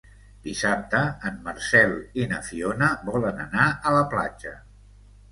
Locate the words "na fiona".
2.31-2.87